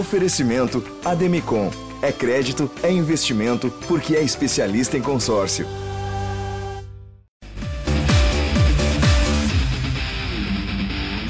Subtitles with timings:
[0.00, 1.68] Oferecimento Ademicon.
[2.02, 5.66] É crédito, é investimento, porque é especialista em consórcio.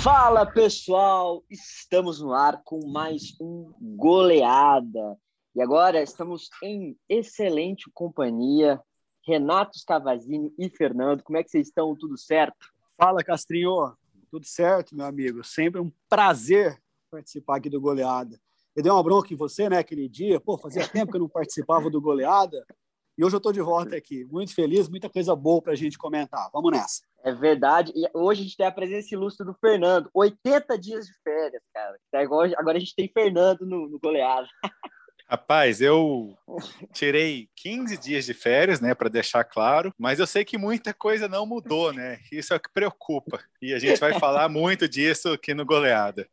[0.01, 5.19] Fala pessoal, estamos no ar com mais um goleada.
[5.57, 8.81] E agora estamos em excelente companhia.
[9.27, 11.97] Renato Scavazini e Fernando, como é que vocês estão?
[11.97, 12.69] Tudo certo?
[12.97, 13.97] Fala, Castrinho.
[14.31, 15.43] Tudo certo, meu amigo.
[15.43, 16.81] Sempre um prazer
[17.11, 18.39] participar aqui do Goleada.
[18.75, 20.41] Eu dei uma bronca em você, né, aquele dia.
[20.41, 22.65] Pô, fazia tempo que eu não participava do Goleada.
[23.19, 24.25] E hoje eu estou de volta aqui.
[24.25, 26.49] Muito feliz, muita coisa boa para a gente comentar.
[26.53, 27.03] Vamos nessa.
[27.23, 27.93] É verdade.
[27.95, 30.09] E hoje a gente tem a presença ilustre do Fernando.
[30.15, 31.99] 80 dias de férias, cara.
[32.15, 34.49] Agora, agora a gente tem Fernando no, no Goleada.
[35.31, 36.37] Rapaz, eu
[36.93, 41.29] tirei 15 dias de férias, né, para deixar claro, mas eu sei que muita coisa
[41.29, 42.19] não mudou, né?
[42.33, 43.39] Isso é o que preocupa.
[43.63, 46.27] E a gente vai falar muito disso aqui no Goleada.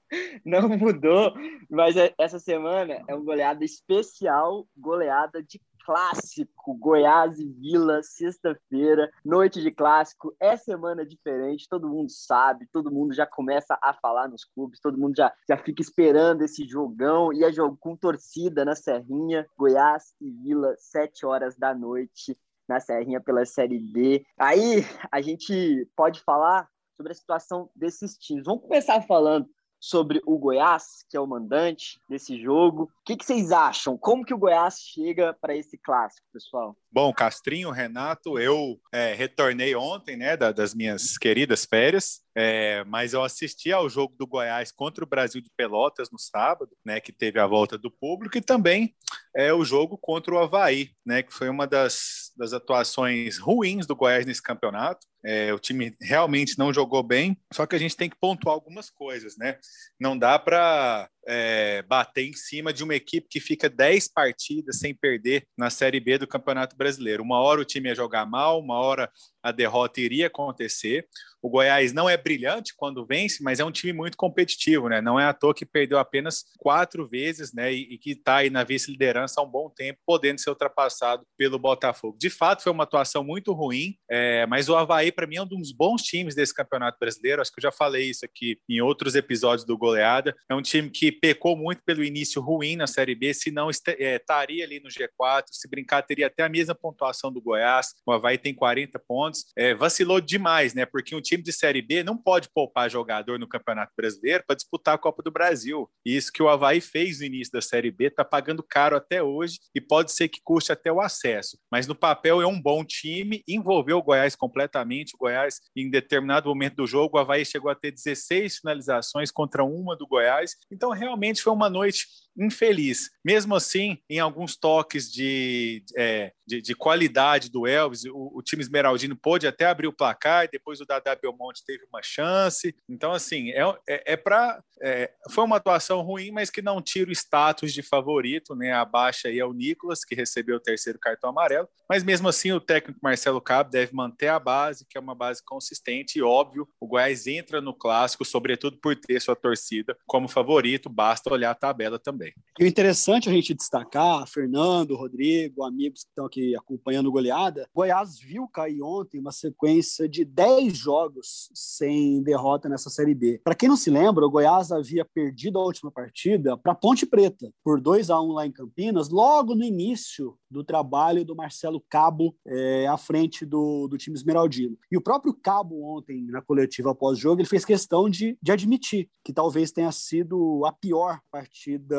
[0.44, 1.32] Não mudou,
[1.70, 9.10] mas é, essa semana é um goleada especial, goleada de clássico, Goiás e Vila, sexta-feira,
[9.24, 14.28] noite de clássico, é semana diferente, todo mundo sabe, todo mundo já começa a falar
[14.28, 18.66] nos clubes, todo mundo já, já fica esperando esse jogão, e é jogo com torcida
[18.66, 24.26] na Serrinha, Goiás e Vila, sete horas da noite, na Serrinha pela Série B.
[24.38, 28.44] Aí a gente pode falar sobre a situação desses times.
[28.44, 29.48] Vamos começar falando
[29.80, 32.84] sobre o Goiás, que é o mandante desse jogo.
[32.84, 33.98] O que, que vocês acham?
[33.98, 36.76] Como que o Goiás chega para esse clássico, pessoal?
[36.92, 43.14] Bom, Castrinho, Renato, eu é, retornei ontem, né, da, das minhas queridas férias, é, mas
[43.14, 47.12] eu assisti ao jogo do Goiás contra o Brasil de Pelotas no sábado, né, que
[47.12, 48.96] teve a volta do público, e também
[49.36, 53.96] é, o jogo contra o Havaí, né, que foi uma das, das atuações ruins do
[53.96, 55.06] Goiás nesse campeonato.
[55.30, 58.90] É, o time realmente não jogou bem, só que a gente tem que pontuar algumas
[58.90, 59.58] coisas, né?
[60.00, 64.96] Não dá para é, bater em cima de uma equipe que fica 10 partidas sem
[64.96, 67.22] perder na Série B do Campeonato Brasileiro.
[67.22, 69.12] Uma hora o time ia jogar mal, uma hora
[69.44, 71.06] a derrota iria acontecer.
[71.42, 75.02] O Goiás não é brilhante quando vence, mas é um time muito competitivo, né?
[75.02, 77.74] Não é à toa que perdeu apenas quatro vezes, né?
[77.74, 81.60] E, e que está aí na vice-liderança há um bom tempo, podendo ser ultrapassado pelo
[81.60, 82.18] Botafogo.
[82.20, 85.48] De fato, foi uma atuação muito ruim, é, mas o Havaí, para mim, é um
[85.48, 87.42] dos bons times desse Campeonato Brasileiro.
[87.42, 90.36] Acho que eu já falei isso aqui em outros episódios do Goleada.
[90.48, 94.16] É um time que pecou muito pelo início ruim na Série B, se não é,
[94.16, 97.96] estaria ali no G4, se brincar, teria até a mesma pontuação do Goiás.
[98.06, 99.46] O Havaí tem 40 pontos.
[99.58, 100.86] É, vacilou demais, né?
[100.86, 104.94] Porque um time de Série B não pode poupar jogador no Campeonato Brasileiro para disputar
[104.94, 105.90] a Copa do Brasil.
[106.06, 109.24] E isso que o Havaí fez no início da Série B está pagando caro até
[109.24, 111.58] hoje e pode ser que custe até o acesso.
[111.72, 114.97] Mas no papel é um bom time, envolveu o Goiás completamente.
[115.16, 119.64] O Goiás, em determinado momento do jogo, o Havaí chegou a ter 16 finalizações contra
[119.64, 120.56] uma do Goiás.
[120.72, 123.10] Então, realmente foi uma noite infeliz.
[123.26, 128.62] Mesmo assim, em alguns toques de, é, de, de, qualidade do Elvis, o, o, time
[128.62, 132.76] esmeraldino pôde até abrir o placar, e depois o Dadá Belmonte teve uma chance.
[132.88, 134.62] Então, assim, é, é, é para.
[134.80, 138.74] É, foi uma atuação ruim, mas que não tira o status de favorito, né?
[138.74, 141.68] Abaixo aí é o Nicolas, que recebeu o terceiro cartão amarelo.
[141.90, 145.44] Mas mesmo assim, o técnico Marcelo Cabo deve manter a base, que é uma base
[145.44, 150.90] consistente, e óbvio, o Goiás entra no clássico, sobretudo por ter sua torcida como favorito,
[150.90, 152.34] basta olhar a tabela também também.
[152.60, 157.70] E o interessante a gente destacar, Fernando, Rodrigo, amigos que estão aqui acompanhando o goleada,
[157.74, 163.40] Goiás viu cair ontem uma sequência de 10 jogos sem derrota nessa Série B.
[163.44, 167.52] Para quem não se lembra, o Goiás havia perdido a última partida para Ponte Preta,
[167.64, 172.36] por 2 a 1 lá em Campinas, logo no início do trabalho do Marcelo Cabo
[172.48, 174.76] é, à frente do, do time esmeraldino.
[174.92, 179.32] E o próprio Cabo ontem, na coletiva após-jogo, ele fez questão de, de admitir que
[179.32, 181.98] talvez tenha sido a pior partida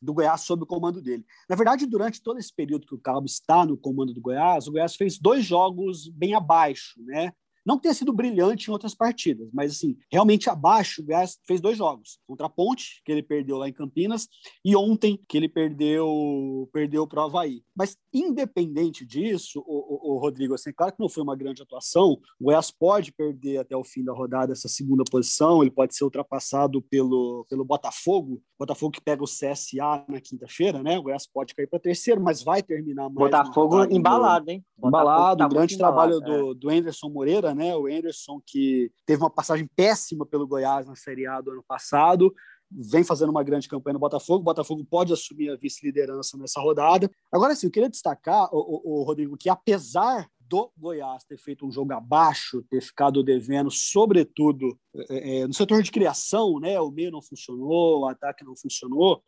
[0.00, 1.24] do Goiás sob o comando dele.
[1.48, 4.72] Na verdade, durante todo esse período que o Cabo está no comando do Goiás, o
[4.72, 7.32] Goiás fez dois jogos bem abaixo, né?
[7.70, 11.78] Não ter sido brilhante em outras partidas, mas assim, realmente abaixo, o Goiás fez dois
[11.78, 12.18] jogos.
[12.26, 14.26] Contra a Ponte, que ele perdeu lá em Campinas,
[14.64, 17.62] e ontem, que ele perdeu perdeu para o Havaí.
[17.76, 22.18] Mas, independente disso, o, o, o, Rodrigo, assim, claro que não foi uma grande atuação,
[22.40, 26.02] o Goiás pode perder até o fim da rodada essa segunda posição, ele pode ser
[26.02, 30.98] ultrapassado pelo, pelo Botafogo, Botafogo que pega o CSA na quinta-feira, né?
[30.98, 33.30] O Goiás pode cair para terceiro, mas vai terminar mais.
[33.30, 34.64] Botafogo embalado, hein?
[34.82, 36.20] Embalado, tá grande trabalho é.
[36.20, 37.59] do, do Anderson Moreira, né?
[37.76, 42.34] O Anderson, que teve uma passagem péssima pelo Goiás na Série A do ano passado,
[42.70, 44.40] vem fazendo uma grande campanha no Botafogo.
[44.40, 47.10] O Botafogo pode assumir a vice-liderança nessa rodada.
[47.32, 51.64] Agora, sim, eu queria destacar, o, o, o, Rodrigo, que apesar do Goiás ter feito
[51.64, 54.76] um jogo abaixo, ter ficado devendo, sobretudo
[55.08, 56.80] é, é, no setor de criação, né?
[56.80, 59.22] O meio não funcionou, o ataque não funcionou,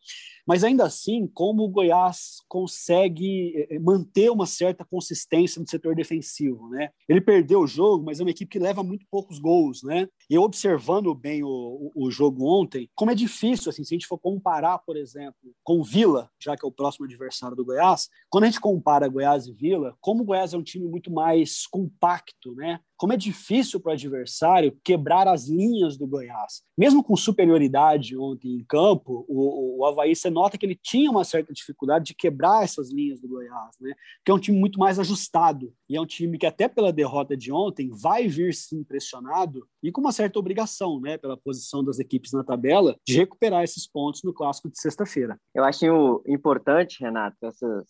[0.44, 5.94] mas ainda assim, como o Goiás consegue é, é, manter uma certa consistência no setor
[5.94, 6.90] defensivo, né?
[7.08, 10.08] Ele perdeu o jogo, mas é uma equipe que leva muito poucos gols, né?
[10.28, 14.19] E observando bem o, o, jogo ontem, como é difícil, assim, se a gente for
[14.19, 18.46] comparar, por exemplo, com Vila, já que é o próximo adversário do Goiás, quando a
[18.48, 22.81] gente compara Goiás e Vila, como o Goiás é um time muito mais compacto, né?
[23.03, 26.62] como é difícil para o adversário quebrar as linhas do Goiás.
[26.79, 31.25] Mesmo com superioridade ontem em campo, o, o Havaí, você nota que ele tinha uma
[31.25, 33.93] certa dificuldade de quebrar essas linhas do Goiás, né?
[34.25, 35.75] Que é um time muito mais ajustado.
[35.88, 39.91] E é um time que, até pela derrota de ontem, vai vir se impressionado e
[39.91, 41.19] com uma certa obrigação, né?
[41.19, 45.37] Pela posição das equipes na tabela, de recuperar esses pontos no clássico de sexta-feira.
[45.53, 47.85] Eu acho importante, Renato, essa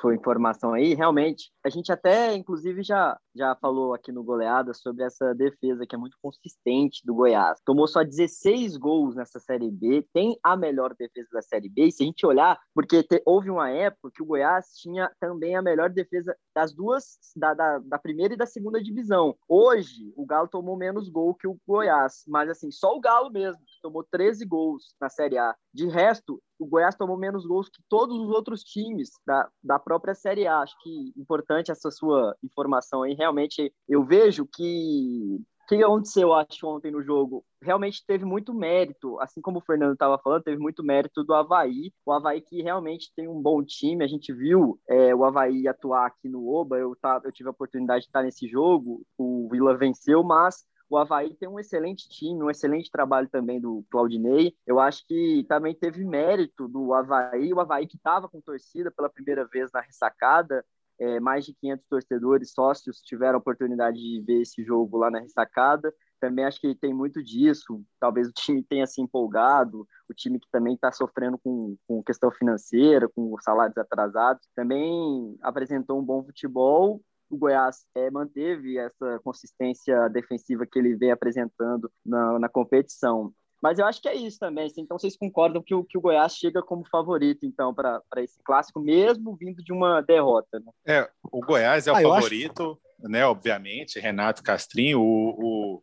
[0.00, 0.94] sua informação aí.
[0.94, 5.94] Realmente, a gente até, inclusive, já, já falou aqui no goleada sobre essa defesa que
[5.94, 7.60] é muito consistente do Goiás.
[7.64, 11.86] Tomou só 16 gols nessa Série B, tem a melhor defesa da Série B.
[11.86, 15.56] E se a gente olhar, porque te, houve uma época que o Goiás tinha também
[15.56, 19.36] a melhor defesa das duas, da, da, da, primeira e da segunda divisão.
[19.48, 23.60] Hoje, o Galo tomou menos gol que o Goiás, mas assim, só o Galo mesmo,
[23.86, 25.54] tomou 13 gols na Série A.
[25.72, 30.14] De resto, o Goiás tomou menos gols que todos os outros times da, da própria
[30.14, 30.58] Série A.
[30.58, 33.14] Acho que importante essa sua informação aí.
[33.14, 37.44] Realmente, eu vejo que o que aconteceu, acho, ontem no jogo?
[37.60, 41.92] Realmente teve muito mérito, assim como o Fernando estava falando, teve muito mérito do Havaí.
[42.04, 46.06] O Havaí que realmente tem um bom time, a gente viu é, o Havaí atuar
[46.06, 49.76] aqui no Oba, eu, tá, eu tive a oportunidade de estar nesse jogo, o Vila
[49.76, 54.54] venceu, mas o Havaí tem um excelente time, um excelente trabalho também do Claudinei.
[54.66, 59.10] Eu acho que também teve mérito do Havaí, o Havaí que estava com torcida pela
[59.10, 60.64] primeira vez na ressacada.
[60.98, 65.20] É, mais de 500 torcedores, sócios, tiveram a oportunidade de ver esse jogo lá na
[65.20, 65.92] ressacada.
[66.18, 67.84] Também acho que tem muito disso.
[68.00, 72.30] Talvez o time tenha se empolgado, o time que também está sofrendo com, com questão
[72.30, 80.08] financeira, com salários atrasados, também apresentou um bom futebol o Goiás é, manteve essa consistência
[80.08, 83.32] defensiva que ele vem apresentando na, na competição.
[83.62, 84.66] Mas eu acho que é isso também.
[84.66, 88.40] Assim, então, vocês concordam que o, que o Goiás chega como favorito, então, para esse
[88.44, 90.60] clássico, mesmo vindo de uma derrota?
[90.60, 90.72] Né?
[90.86, 93.10] É, o Goiás é o ah, favorito, acho...
[93.10, 93.24] né?
[93.24, 95.82] Obviamente, Renato Castrinho, o,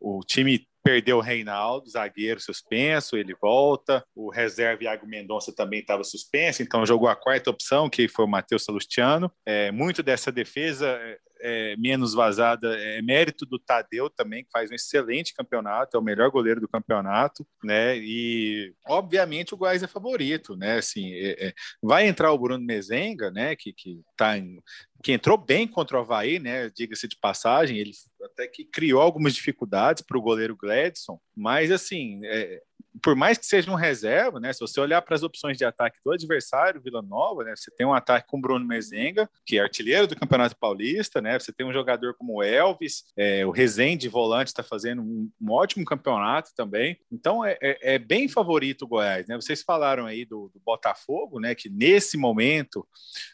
[0.00, 4.04] o, o time perdeu o Reinaldo, zagueiro suspenso, ele volta.
[4.14, 8.28] O reserva Iago Mendonça também estava suspenso, então jogou a quarta opção, que foi o
[8.28, 9.32] Matheus Salustiano.
[9.46, 11.00] É, muito dessa defesa
[11.44, 16.00] é, é, menos vazada é mérito do Tadeu também, que faz um excelente campeonato, é
[16.00, 17.98] o melhor goleiro do campeonato, né?
[17.98, 20.78] E obviamente o Goiás é favorito, né?
[20.78, 23.54] Assim, é, é, vai entrar o Bruno Mezenga, né?
[23.54, 24.58] Que, que tá em,
[25.02, 26.70] que entrou bem contra o Havaí, né?
[26.70, 27.92] Diga-se de passagem, ele
[28.22, 32.62] até que criou algumas dificuldades para o goleiro Gladson, mas assim, é,
[33.02, 34.52] por mais que seja um reserva, né?
[34.52, 37.54] Se você olhar para as opções de ataque do adversário, Vila Nova, né?
[37.56, 41.38] Você tem um ataque com Bruno Mezenga, que é artilheiro do Campeonato Paulista, né?
[41.38, 45.84] Você tem um jogador como Elvis, é, o Rezende volante está fazendo um, um, ótimo
[45.84, 46.98] campeonato também.
[47.10, 49.34] Então é, é, é, bem favorito o Goiás, né?
[49.36, 51.54] Vocês falaram aí do, do Botafogo, né?
[51.54, 52.86] Que nesse momento,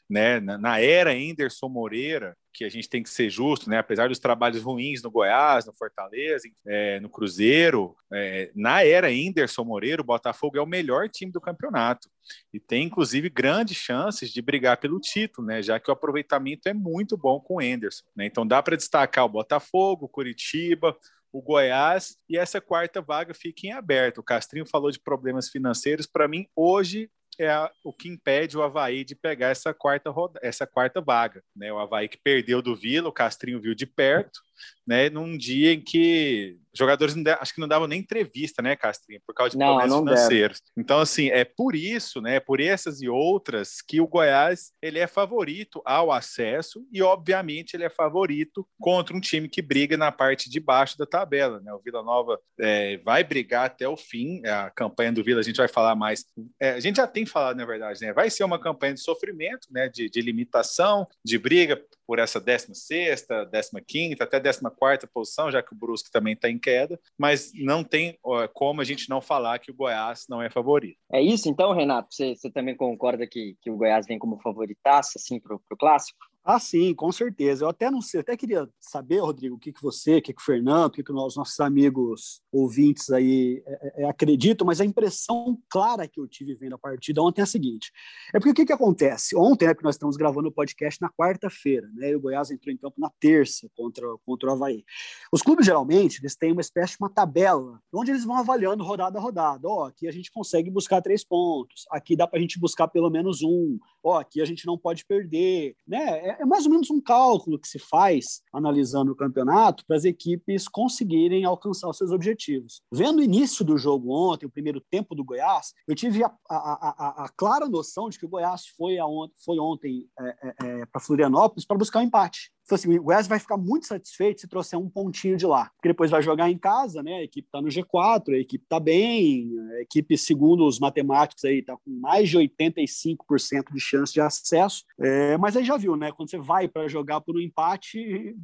[0.09, 0.41] né?
[0.41, 3.79] Na, na era Anderson Moreira, que a gente tem que ser justo, né?
[3.79, 9.65] Apesar dos trabalhos ruins no Goiás, no Fortaleza, é, no Cruzeiro, é, na era Whindersson
[9.65, 12.09] Moreira, o Botafogo é o melhor time do campeonato
[12.53, 15.63] e tem inclusive grandes chances de brigar pelo título, né?
[15.63, 18.27] Já que o aproveitamento é muito bom com o Henderson, né?
[18.27, 20.97] Então dá para destacar o Botafogo, o Curitiba,
[21.33, 24.19] o Goiás e essa quarta vaga fica em aberto.
[24.19, 26.07] O Castrinho falou de problemas financeiros.
[26.07, 27.09] Para mim, hoje
[27.43, 31.43] é o que impede o Havaí de pegar essa quarta, roda, essa quarta vaga.
[31.55, 31.73] Né?
[31.73, 34.41] O Havaí que perdeu do Vila, o Castrinho viu de perto,
[34.87, 39.21] né, num dia em que jogadores não, acho que não davam nem entrevista, né, Castrinho,
[39.27, 40.61] por causa de não, problemas não financeiros.
[40.61, 40.85] Deve.
[40.85, 45.07] Então, assim, é por isso, né, por essas e outras, que o Goiás ele é
[45.07, 50.49] favorito ao acesso e, obviamente, ele é favorito contra um time que briga na parte
[50.49, 51.73] de baixo da tabela, né?
[51.73, 54.45] O Vila Nova é, vai brigar até o fim.
[54.47, 56.25] A campanha do Vila a gente vai falar mais.
[56.61, 58.13] É, a gente já tem falado, na verdade, né?
[58.13, 59.89] Vai ser uma campanha de sofrimento, né?
[59.89, 65.63] De, de limitação, de briga por essa 16 décima quinta até décima quarta posição, já
[65.63, 69.21] que o Brusque também está em queda, mas não tem ó, como a gente não
[69.21, 70.99] falar que o Goiás não é favorito.
[71.13, 72.13] É isso então, Renato?
[72.13, 76.19] Você, você também concorda que, que o Goiás vem como favoritaço assim, para o clássico?
[76.43, 77.65] Ah, sim, com certeza.
[77.65, 80.41] Eu até não sei, até queria saber, Rodrigo, o que, que você, o que, que
[80.41, 84.85] o Fernando, o que, que os nossos amigos ouvintes aí é, é, acreditam, mas a
[84.85, 87.93] impressão clara que eu tive vendo a partida ontem é a seguinte:
[88.35, 89.37] é porque o que, que acontece?
[89.37, 92.11] Ontem, né, que nós estamos gravando o podcast na quarta-feira, né?
[92.11, 94.83] E o Goiás entrou em campo na terça contra, contra o Havaí.
[95.31, 99.19] Os clubes, geralmente, eles têm uma espécie de uma tabela onde eles vão avaliando rodada
[99.19, 99.69] a rodada.
[99.69, 102.89] Ó, oh, aqui a gente consegue buscar três pontos, aqui dá para a gente buscar
[102.89, 106.30] pelo menos um, ó, oh, aqui a gente não pode perder, né?
[106.31, 110.05] É, é mais ou menos um cálculo que se faz analisando o campeonato para as
[110.05, 112.83] equipes conseguirem alcançar os seus objetivos.
[112.93, 116.55] Vendo o início do jogo ontem, o primeiro tempo do Goiás, eu tive a, a,
[116.59, 118.97] a, a clara noção de que o Goiás foi,
[119.45, 122.51] foi ontem é, é, é para Florianópolis para buscar um empate.
[122.71, 125.69] Então, assim, o Wes vai ficar muito satisfeito se trouxer um pontinho de lá.
[125.75, 127.15] Porque depois vai jogar em casa, né?
[127.15, 131.59] A equipe está no G4, a equipe está bem, a equipe, segundo os matemáticos, aí
[131.59, 134.85] está com mais de 85% de chance de acesso.
[135.01, 136.13] É, mas aí já viu, né?
[136.13, 138.37] Quando você vai para jogar por um empate,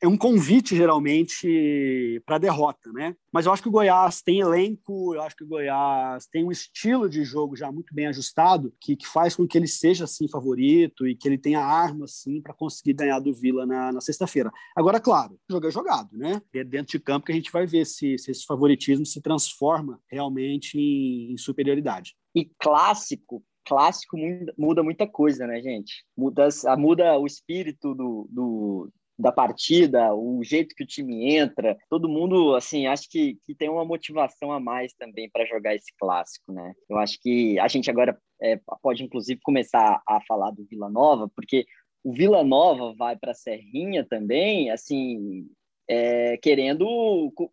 [0.00, 3.16] é um convite geralmente para derrota, né?
[3.32, 6.52] Mas eu acho que o Goiás tem elenco, eu acho que o Goiás tem um
[6.52, 10.28] estilo de jogo já muito bem ajustado que, que faz com que ele seja assim
[10.28, 14.52] favorito e que ele tenha armas assim para conseguir ganhar do Vila na, na sexta-feira.
[14.76, 16.40] Agora, claro, jogo é jogado, né?
[16.54, 20.00] É dentro de campo que a gente vai ver se, se esse favoritismo se transforma
[20.10, 22.14] realmente em, em superioridade.
[22.34, 26.02] E clássico clássico muda, muda, muita coisa, né, gente?
[26.16, 32.08] Muda, muda o espírito do, do, da partida, o jeito que o time entra, todo
[32.08, 36.52] mundo, assim, acho que, que tem uma motivação a mais também para jogar esse clássico,
[36.52, 36.72] né?
[36.88, 41.28] Eu acho que a gente agora é, pode, inclusive, começar a falar do Vila Nova,
[41.34, 41.66] porque
[42.04, 45.48] o Vila Nova vai para a Serrinha também, assim,
[45.88, 46.86] é, querendo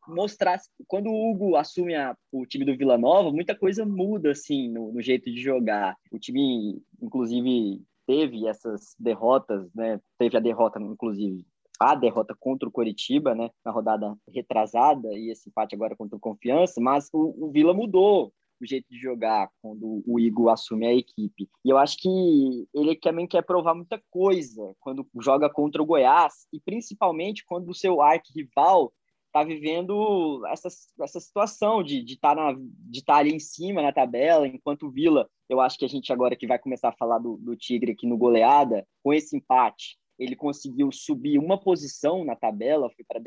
[0.07, 0.59] mostrar.
[0.87, 4.91] Quando o Hugo assume a, o time do Vila Nova, muita coisa muda, assim, no,
[4.91, 5.95] no jeito de jogar.
[6.11, 9.99] O time, inclusive, teve essas derrotas, né?
[10.19, 11.45] Teve a derrota, inclusive,
[11.79, 16.19] a derrota contra o Coritiba, né, na rodada retrasada, e esse empate agora contra o
[16.19, 20.93] Confiança, mas o, o Vila mudou o jeito de jogar quando o Igor assume a
[20.93, 21.49] equipe.
[21.63, 26.47] E eu acho que ele também quer provar muita coisa quando joga contra o Goiás,
[26.53, 28.93] e principalmente quando o seu arquirrival
[29.27, 30.69] está vivendo essa,
[31.01, 34.91] essa situação de estar de tá de tá ali em cima na tabela, enquanto o
[34.91, 37.91] Vila, eu acho que a gente agora que vai começar a falar do, do Tigre
[37.91, 43.21] aqui no goleada, com esse empate, ele conseguiu subir uma posição na tabela, foi para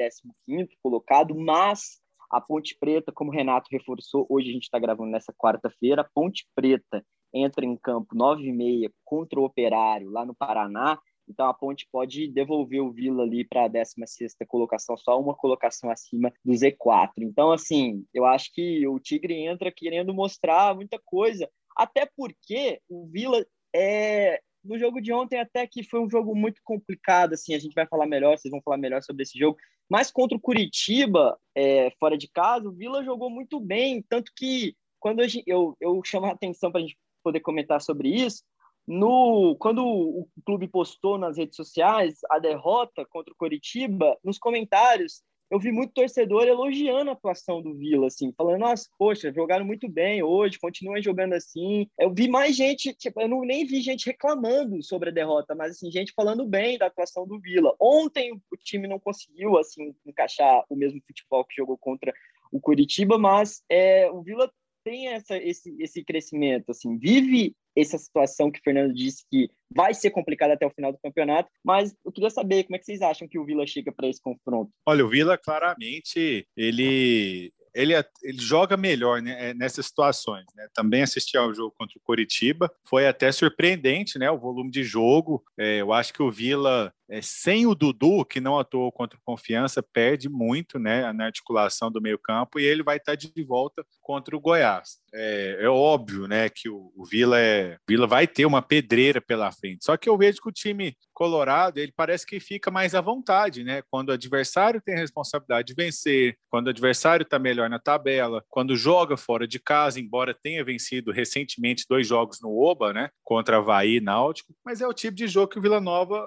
[0.46, 5.10] 15 colocado, mas a Ponte Preta, como o Renato reforçou, hoje a gente está gravando
[5.10, 10.24] nessa quarta-feira, a Ponte Preta entra em campo 9 e meia contra o Operário, lá
[10.24, 15.20] no Paraná, então a Ponte pode devolver o Vila ali para a 16 colocação, só
[15.20, 17.12] uma colocação acima do Z4.
[17.18, 23.06] Então, assim, eu acho que o Tigre entra querendo mostrar muita coisa, até porque o
[23.06, 27.58] Vila é, no jogo de ontem até que foi um jogo muito complicado, assim, a
[27.58, 29.56] gente vai falar melhor, vocês vão falar melhor sobre esse jogo,
[29.88, 34.76] mas contra o Curitiba, é, fora de casa, o Vila jogou muito bem, tanto que
[35.00, 38.42] quando eu, eu, eu chamo a atenção para a gente poder comentar sobre isso,
[38.86, 45.22] no, quando o clube postou nas redes sociais a derrota contra o Coritiba, nos comentários
[45.50, 49.88] eu vi muito torcedor elogiando a atuação do Vila, assim, falando, nossa, poxa, jogaram muito
[49.88, 51.88] bem hoje, continuem jogando assim.
[51.98, 55.72] Eu vi mais gente, tipo, eu não nem vi gente reclamando sobre a derrota, mas
[55.72, 57.74] assim, gente falando bem da atuação do Vila.
[57.80, 62.12] Ontem o time não conseguiu, assim, encaixar o mesmo futebol que jogou contra
[62.52, 64.50] o Curitiba, mas é, o Vila
[64.88, 69.92] tem essa, esse, esse crescimento, assim, vive essa situação que o Fernando disse que vai
[69.92, 73.02] ser complicada até o final do campeonato, mas eu queria saber como é que vocês
[73.02, 74.72] acham que o Vila chega para esse confronto.
[74.86, 77.92] Olha, o Vila claramente ele ele,
[78.22, 80.46] ele joga melhor né, é, nessas situações.
[80.56, 80.66] Né?
[80.74, 85.44] Também assisti ao jogo contra o Coritiba, foi até surpreendente né, o volume de jogo.
[85.56, 89.22] É, eu acho que o Vila, é, sem o Dudu, que não atuou contra o
[89.24, 94.36] Confiança, perde muito né, na articulação do meio-campo e ele vai estar de volta contra
[94.36, 94.98] o Goiás.
[95.12, 99.50] É, é óbvio né, que o, o Vila, é, Vila vai ter uma pedreira pela
[99.50, 99.84] frente.
[99.84, 103.64] Só que eu vejo que o time colorado ele parece que fica mais à vontade,
[103.64, 103.82] né?
[103.90, 108.44] Quando o adversário tem a responsabilidade de vencer, quando o adversário está melhor na tabela,
[108.48, 113.10] quando joga fora de casa, embora tenha vencido recentemente dois jogos no Oba, né?
[113.24, 116.24] Contra Havaí e Náutico, mas é o tipo de jogo que o Vila Nova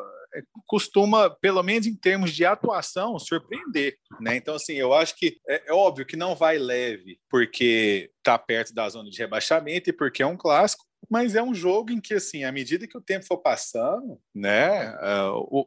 [0.65, 4.35] costuma, pelo menos em termos de atuação, surpreender, né?
[4.35, 8.73] Então, assim, eu acho que é, é óbvio que não vai leve, porque está perto
[8.73, 12.13] da zona de rebaixamento e porque é um clássico, mas é um jogo em que,
[12.13, 14.87] assim, à medida que o tempo for passando, né,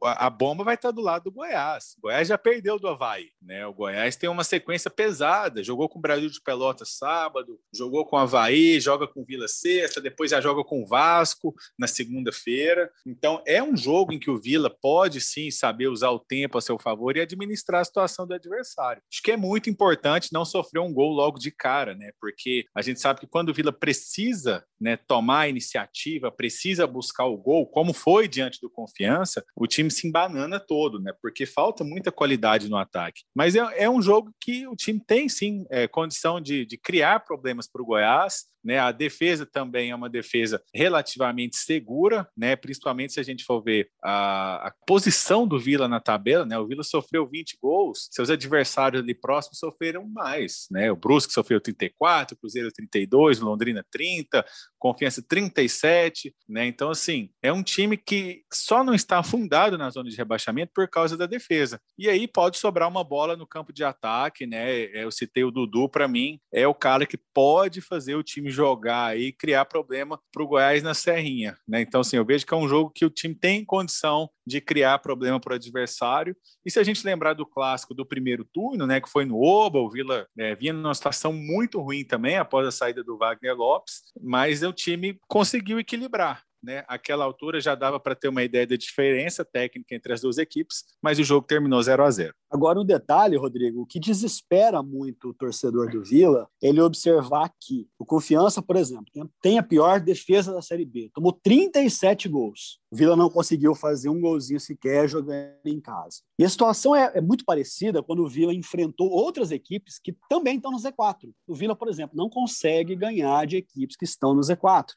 [0.03, 1.95] a, a bomba vai estar do lado do Goiás.
[1.99, 3.67] O Goiás já perdeu do Havaí, né?
[3.67, 8.17] O Goiás tem uma sequência pesada, jogou com o Brasil de Pelotas sábado, jogou com
[8.17, 12.91] o Havaí, joga com o Vila Sexta, depois já joga com o Vasco na segunda-feira.
[13.07, 16.61] Então, é um jogo em que o Vila pode sim saber usar o tempo a
[16.61, 19.03] seu favor e administrar a situação do adversário.
[19.11, 22.13] Acho que é muito importante não sofrer um gol logo de cara, né?
[22.21, 27.27] Porque a gente sabe que quando o Vila precisa né, tomar a iniciativa, precisa buscar
[27.27, 31.13] o gol, como foi diante do Confiança, o time se embanana todo, né?
[31.21, 33.23] Porque falta muita qualidade no ataque.
[33.35, 37.21] Mas é, é um jogo que o time tem sim é, condição de, de criar
[37.21, 38.79] problemas para o Goiás né?
[38.79, 42.57] A defesa também é uma defesa relativamente segura, né?
[42.57, 46.47] principalmente se a gente for ver a, a posição do Vila na tabela.
[46.47, 46.59] Né?
[46.59, 50.67] O Vila sofreu 20 gols, seus adversários ali próximos sofreram mais.
[50.71, 50.91] Né?
[50.91, 54.45] O Brusque sofreu 34, o Cruzeiro 32, o Londrina 30,
[54.79, 56.35] Confiança 37.
[56.49, 56.67] Né?
[56.67, 60.89] Então, assim, é um time que só não está afundado na zona de rebaixamento por
[60.89, 61.79] causa da defesa.
[61.99, 64.47] E aí pode sobrar uma bola no campo de ataque.
[64.47, 64.85] Né?
[64.95, 69.19] Eu citei o Dudu, para mim, é o cara que pode fazer o time jogar
[69.19, 71.57] e criar problema para o Goiás na Serrinha.
[71.69, 71.83] Né?
[71.83, 74.99] Então, assim, eu vejo que é um jogo que o time tem condição de criar
[75.01, 76.37] problema para o adversário.
[76.65, 79.79] E se a gente lembrar do clássico do primeiro turno, né, que foi no Oba,
[79.79, 84.03] o Vila é, vinha numa situação muito ruim também após a saída do Wagner Lopes,
[84.21, 86.85] mas o time conseguiu equilibrar né?
[86.89, 90.85] Aquela altura já dava para ter uma ideia da diferença técnica entre as duas equipes,
[91.03, 92.35] mas o jogo terminou 0 a 0.
[92.51, 97.51] Agora um detalhe, Rodrigo, o que desespera muito o torcedor do Vila, é ele observar
[97.61, 99.07] que o Confiança, por exemplo,
[99.43, 102.79] tem a pior defesa da Série B, tomou 37 gols.
[102.91, 106.21] O Vila não conseguiu fazer um golzinho sequer jogando em casa.
[106.39, 110.57] E a situação é, é muito parecida quando o Vila enfrentou outras equipes que também
[110.57, 111.29] estão no Z4.
[111.47, 114.91] O Vila, por exemplo, não consegue ganhar de equipes que estão no Z4.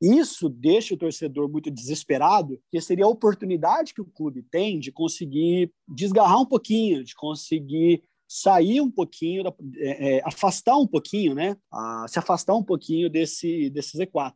[0.00, 4.90] Isso deixa o torcedor muito desesperado, que seria a oportunidade que o clube tem de
[4.90, 9.42] conseguir desgarrar um pouquinho, de conseguir sair um pouquinho,
[9.76, 11.56] é, é, afastar um pouquinho, né?
[12.08, 14.34] Se afastar um pouquinho desse, desse Z4.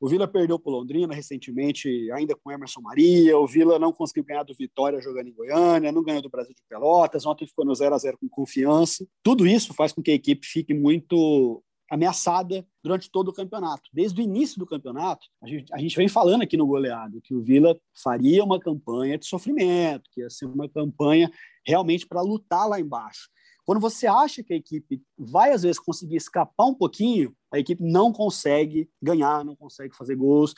[0.00, 3.38] O Vila perdeu para o Londrina recentemente, ainda com Emerson Maria.
[3.38, 6.62] O Vila não conseguiu ganhar do Vitória jogando em Goiânia, não ganhou do Brasil de
[6.68, 7.24] Pelotas.
[7.24, 9.06] Ontem ficou no 0 a 0 com confiança.
[9.22, 13.88] Tudo isso faz com que a equipe fique muito ameaçada durante todo o campeonato.
[13.92, 17.34] Desde o início do campeonato, a gente, a gente, vem falando aqui no goleado que
[17.34, 21.30] o Vila faria uma campanha de sofrimento, que ia ser uma campanha
[21.66, 23.28] realmente para lutar lá embaixo.
[23.64, 27.82] Quando você acha que a equipe vai, às vezes, conseguir escapar um pouquinho, a equipe
[27.82, 30.52] não consegue ganhar, não consegue fazer gols,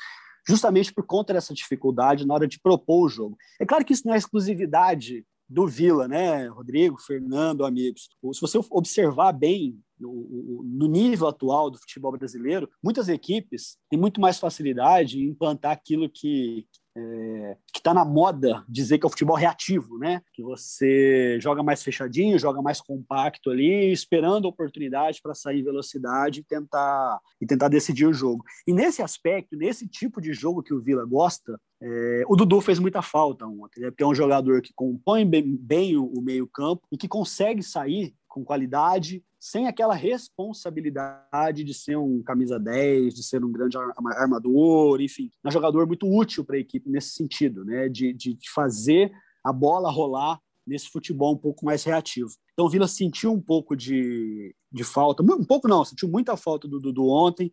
[0.46, 3.36] justamente por conta dessa dificuldade na hora de propor o jogo.
[3.60, 8.08] É claro que isso não é exclusividade do Vila, né, Rodrigo, Fernando, amigos.
[8.32, 14.20] Se você observar bem no, no, nível atual do futebol brasileiro, muitas equipes têm muito
[14.20, 19.10] mais facilidade em implantar aquilo que é, que está na moda dizer que é o
[19.10, 20.22] futebol reativo, né?
[20.32, 26.40] Que você joga mais fechadinho, joga mais compacto ali, esperando a oportunidade para sair velocidade
[26.40, 28.42] e tentar e tentar decidir o jogo.
[28.66, 32.78] E nesse aspecto, nesse tipo de jogo que o Vila gosta, é, o Dudu fez
[32.78, 33.90] muita falta ontem, né?
[33.90, 37.62] porque é um jogador que compõe bem, bem o, o meio campo e que consegue
[37.62, 43.78] sair com qualidade sem aquela responsabilidade de ser um camisa 10, de ser um grande
[44.18, 47.88] armador, enfim, um jogador muito útil para a equipe nesse sentido, né?
[47.88, 49.10] De, de, fazer
[49.42, 52.28] a bola rolar nesse futebol um pouco mais reativo.
[52.52, 56.68] Então o Vila sentiu um pouco de, de falta, um pouco não, sentiu muita falta
[56.68, 57.50] do Dudu ontem.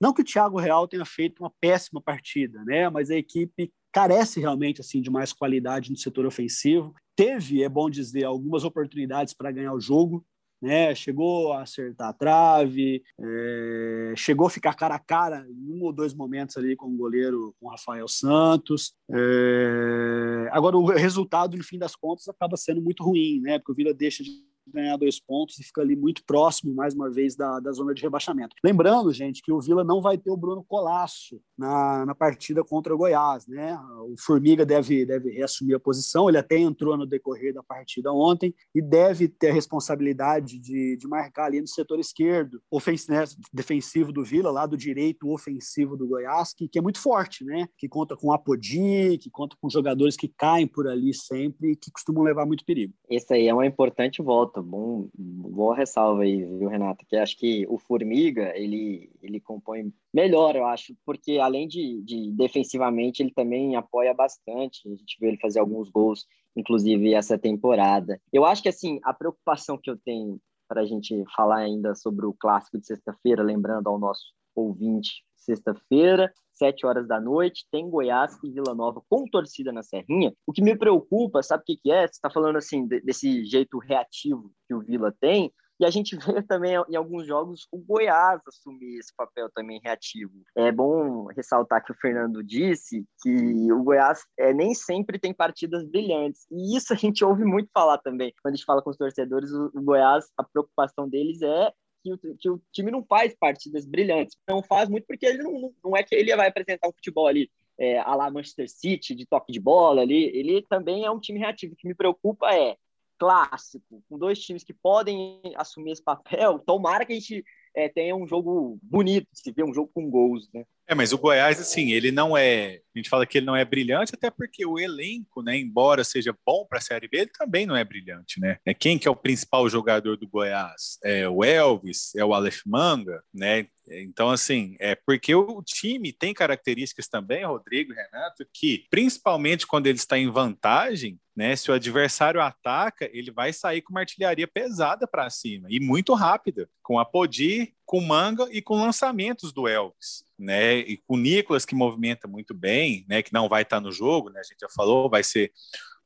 [0.00, 2.88] Não que o Thiago Real tenha feito uma péssima partida, né?
[2.90, 6.94] Mas a equipe carece realmente assim de mais qualidade no setor ofensivo.
[7.20, 10.24] Teve, é bom dizer, algumas oportunidades para ganhar o jogo,
[10.58, 10.94] né?
[10.94, 15.92] Chegou a acertar a trave, é, chegou a ficar cara a cara em um ou
[15.92, 18.94] dois momentos ali com o goleiro, com o Rafael Santos.
[19.10, 23.58] É, agora, o resultado, no fim das contas, acaba sendo muito ruim, né?
[23.58, 24.30] Porque o Vila deixa de
[24.72, 28.02] ganhar dois pontos e fica ali muito próximo, mais uma vez, da, da zona de
[28.02, 28.54] rebaixamento.
[28.64, 32.94] Lembrando, gente, que o Vila não vai ter o Bruno Colasso na, na partida contra
[32.94, 33.78] o Goiás, né?
[34.08, 38.54] O Formiga deve, deve reassumir a posição, ele até entrou no decorrer da partida ontem
[38.74, 44.12] e deve ter a responsabilidade de, de marcar ali no setor esquerdo, ofensivo, né, defensivo
[44.12, 47.68] do Vila, lado direito ofensivo do Goiás, que, que é muito forte, né?
[47.76, 51.90] Que conta com Apodi, que conta com jogadores que caem por ali sempre e que
[51.90, 52.94] costumam levar muito perigo.
[53.08, 57.04] Esse aí é uma importante volta bom, boa ressalva aí, viu, Renato?
[57.06, 62.30] Que acho que o Formiga, ele, ele compõe melhor, eu acho, porque além de, de
[62.32, 64.86] defensivamente, ele também apoia bastante.
[64.86, 68.20] A gente viu ele fazer alguns gols, inclusive essa temporada.
[68.32, 72.26] Eu acho que, assim, a preocupação que eu tenho para a gente falar ainda sobre
[72.26, 78.38] o clássico de sexta-feira, lembrando ao nosso ouvinte, sexta-feira, sete horas da noite, tem Goiás
[78.44, 80.34] e Vila Nova com torcida na Serrinha.
[80.46, 82.02] O que me preocupa, sabe o que, que é?
[82.02, 86.42] Você está falando assim, desse jeito reativo que o Vila tem, e a gente vê
[86.42, 90.34] também em alguns jogos o Goiás assumir esse papel também reativo.
[90.54, 95.82] É bom ressaltar que o Fernando disse que o Goiás é, nem sempre tem partidas
[95.88, 96.46] brilhantes.
[96.50, 98.34] E isso a gente ouve muito falar também.
[98.42, 102.12] Quando a gente fala com os torcedores, o, o Goiás, a preocupação deles é que
[102.12, 104.36] o, que o, time não faz partidas brilhantes.
[104.48, 107.50] Não faz muito porque ele não, não é que ele vai apresentar um futebol ali
[107.78, 110.24] é, a lá Manchester City, de toque de bola ali.
[110.36, 111.74] Ele também é um time reativo.
[111.74, 112.76] O que me preocupa é
[113.18, 116.58] clássico, com dois times que podem assumir esse papel.
[116.60, 120.50] Tomara que a gente é, tenha um jogo bonito, se vê um jogo com gols,
[120.52, 120.64] né?
[120.90, 122.80] É, mas o Goiás, assim, ele não é.
[122.92, 126.36] A gente fala que ele não é brilhante, até porque o elenco, né, embora seja
[126.44, 128.58] bom para a Série B, ele também não é brilhante, né?
[128.66, 130.98] É quem que é o principal jogador do Goiás?
[131.04, 133.68] É o Elvis, é o Aleph Manga, né?
[133.88, 139.98] Então, assim, é porque o time tem características também, Rodrigo, Renato, que principalmente quando ele
[139.98, 141.54] está em vantagem, né?
[141.54, 146.14] Se o adversário ataca, ele vai sair com uma artilharia pesada para cima e muito
[146.14, 150.76] rápida, com a Podi, com Manga e com lançamentos do Elvis, né?
[150.76, 153.20] E com o Nicolas que movimenta muito bem, né?
[153.20, 154.38] Que não vai estar no jogo, né?
[154.38, 155.50] A gente já falou, vai ser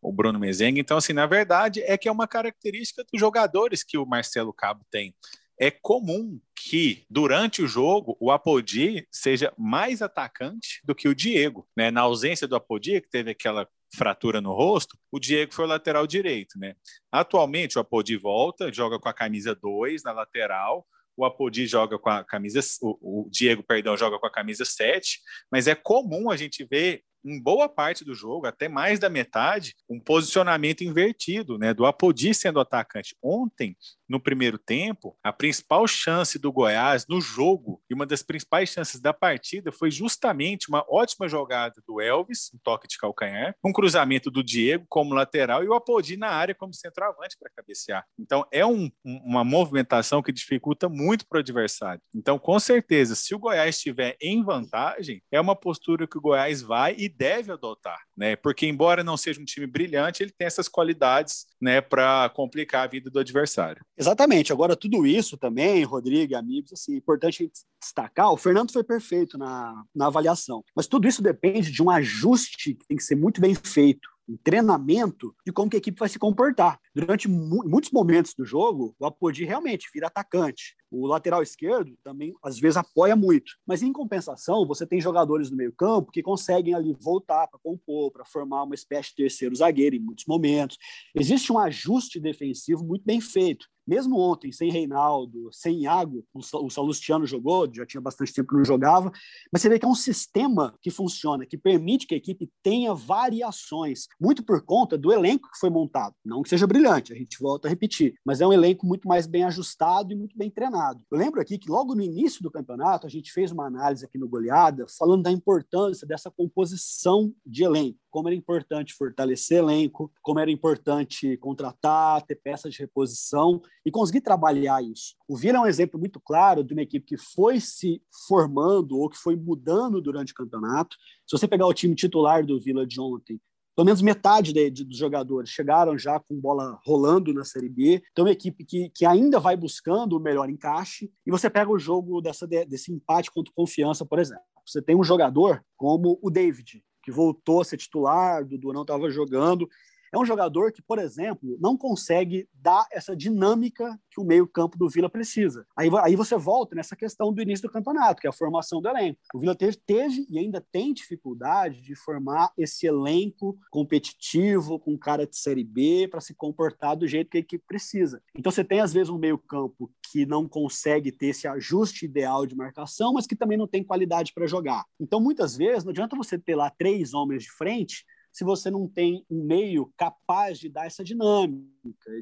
[0.00, 0.80] o Bruno Mezenga.
[0.80, 4.82] Então, assim, na verdade, é que é uma característica dos jogadores que o Marcelo Cabo
[4.90, 5.14] tem.
[5.60, 11.68] É comum que durante o jogo o Apodi seja mais atacante do que o Diego,
[11.76, 11.90] né?
[11.90, 16.06] Na ausência do Apodi, que teve aquela fratura no rosto, o Diego foi o lateral
[16.06, 16.76] direito, né?
[17.12, 22.10] Atualmente o Apodi volta, joga com a camisa 2 na lateral, o Apodi joga com
[22.10, 26.36] a camisa, o, o, Diego, perdão, joga com a camisa 7, mas é comum a
[26.36, 31.72] gente ver em boa parte do jogo, até mais da metade, um posicionamento invertido, né?
[31.72, 33.16] Do Apodi sendo atacante.
[33.22, 33.76] Ontem,
[34.08, 39.00] no primeiro tempo, a principal chance do Goiás no jogo e uma das principais chances
[39.00, 44.30] da partida foi justamente uma ótima jogada do Elvis, um toque de calcanhar, um cruzamento
[44.30, 48.04] do Diego como lateral e o Apodi na área como centroavante para cabecear.
[48.18, 52.02] Então, é um, uma movimentação que dificulta muito para o adversário.
[52.14, 56.60] Então, com certeza, se o Goiás estiver em vantagem, é uma postura que o Goiás
[56.60, 58.36] vai e deve adotar, né?
[58.36, 62.86] Porque embora não seja um time brilhante, ele tem essas qualidades, né, para complicar a
[62.86, 63.84] vida do adversário.
[63.96, 64.52] Exatamente.
[64.52, 67.50] Agora tudo isso também, Rodrigo, amigos, assim, é importante
[67.80, 72.74] destacar, o Fernando foi perfeito na, na avaliação, mas tudo isso depende de um ajuste
[72.74, 76.08] que tem que ser muito bem feito um treinamento de como que a equipe vai
[76.08, 76.80] se comportar.
[76.94, 80.74] Durante mu muitos momentos do jogo, o Apodi realmente vira atacante.
[80.90, 83.52] O lateral esquerdo também, às vezes, apoia muito.
[83.66, 88.12] Mas, em compensação, você tem jogadores no meio campo que conseguem ali voltar para compor,
[88.12, 90.78] para formar uma espécie de terceiro zagueiro em muitos momentos.
[91.14, 93.66] Existe um ajuste defensivo muito bem feito.
[93.86, 98.64] Mesmo ontem, sem Reinaldo, sem Iago, o Salustiano jogou, já tinha bastante tempo que não
[98.64, 99.12] jogava,
[99.52, 102.94] mas você vê que é um sistema que funciona, que permite que a equipe tenha
[102.94, 106.14] variações, muito por conta do elenco que foi montado.
[106.24, 109.26] Não que seja brilhante, a gente volta a repetir, mas é um elenco muito mais
[109.26, 111.00] bem ajustado e muito bem treinado.
[111.10, 114.18] Eu lembro aqui que logo no início do campeonato, a gente fez uma análise aqui
[114.18, 120.38] no Goleada, falando da importância dessa composição de elenco como era importante fortalecer elenco, como
[120.38, 125.16] era importante contratar, ter peças de reposição e conseguir trabalhar isso.
[125.26, 129.10] O Vila é um exemplo muito claro de uma equipe que foi se formando ou
[129.10, 130.96] que foi mudando durante o campeonato.
[131.26, 133.40] Se você pegar o time titular do Vila de ontem,
[133.74, 138.00] pelo menos metade de, de, dos jogadores chegaram já com bola rolando na Série B.
[138.12, 141.10] Então, é uma equipe que, que ainda vai buscando o melhor encaixe.
[141.26, 144.44] E você pega o jogo dessa, desse empate contra confiança, por exemplo.
[144.64, 149.10] Você tem um jogador como o David, que voltou a ser titular, Dudu não estava
[149.10, 149.68] jogando.
[150.14, 154.88] É um jogador que, por exemplo, não consegue dar essa dinâmica que o meio-campo do
[154.88, 155.66] Vila precisa.
[155.76, 158.88] Aí, aí você volta nessa questão do início do campeonato, que é a formação do
[158.88, 159.18] elenco.
[159.34, 165.26] O Vila teve, teve e ainda tem dificuldade de formar esse elenco competitivo, com cara
[165.26, 168.22] de Série B, para se comportar do jeito que a equipe precisa.
[168.36, 172.54] Então você tem, às vezes, um meio-campo que não consegue ter esse ajuste ideal de
[172.54, 174.84] marcação, mas que também não tem qualidade para jogar.
[175.00, 178.88] Então, muitas vezes, não adianta você ter lá três homens de frente se você não
[178.88, 181.64] tem um meio capaz de dar essa dinâmica,